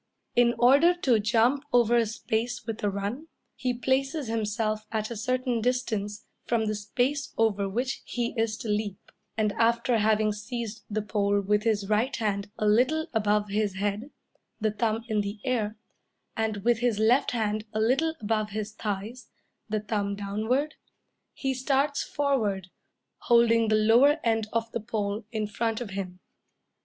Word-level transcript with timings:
In 0.35 0.55
order 0.57 0.95
to 0.95 1.19
jump 1.19 1.63
over 1.71 1.95
a 1.95 2.07
space 2.07 2.65
with 2.65 2.83
a 2.83 2.89
run, 2.89 3.27
he 3.55 3.71
places 3.71 4.25
himself 4.25 4.87
at 4.91 5.11
a 5.11 5.15
certain 5.15 5.61
distance 5.61 6.25
from 6.47 6.65
the 6.65 6.73
space 6.73 7.35
over 7.37 7.69
which 7.69 8.01
he 8.03 8.33
is 8.35 8.57
to 8.57 8.67
leap, 8.67 9.11
and 9.37 9.51
after 9.53 9.99
having 9.99 10.33
seized 10.33 10.85
the 10.89 11.03
pole 11.03 11.39
with 11.39 11.61
his 11.65 11.87
right 11.87 12.15
hand 12.15 12.49
a 12.57 12.65
little 12.65 13.05
above 13.13 13.49
his 13.49 13.75
head 13.75 14.09
(the 14.59 14.71
thumb 14.71 15.05
in 15.07 15.21
the 15.21 15.37
air), 15.43 15.77
and 16.35 16.63
with 16.63 16.79
his 16.79 16.97
left 16.97 17.29
hand 17.29 17.65
a 17.71 17.79
little 17.79 18.15
above 18.21 18.49
his 18.49 18.71
thighs 18.73 19.29
(the 19.69 19.81
thumb 19.81 20.15
downward), 20.15 20.73
he 21.31 21.53
starts 21.53 22.01
forward, 22.03 22.71
holding 23.27 23.67
the 23.67 23.75
lower 23.75 24.19
end 24.23 24.47
of 24.51 24.71
the 24.71 24.79
pole 24.81 25.25
in 25.31 25.45
front 25.45 25.79
of 25.79 25.91
him. 25.91 26.19